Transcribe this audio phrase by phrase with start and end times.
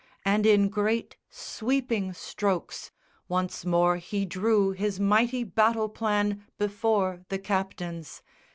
[0.25, 2.89] And in great sweeping strokes
[3.27, 8.23] Once more he drew his mighty battle plan Before the captains.